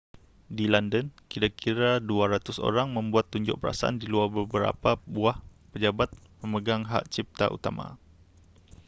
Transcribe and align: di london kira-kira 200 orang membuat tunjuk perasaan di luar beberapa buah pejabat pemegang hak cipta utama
di 0.57 0.65
london 0.73 1.05
kira-kira 1.31 1.89
200 2.01 2.57
orang 2.69 2.87
membuat 2.97 3.25
tunjuk 3.33 3.55
perasaan 3.61 3.95
di 4.01 4.05
luar 4.13 4.29
beberapa 4.37 4.89
buah 5.13 5.37
pejabat 5.77 6.09
pemegang 6.41 6.81
hak 6.91 7.03
cipta 7.13 7.45
utama 7.57 7.87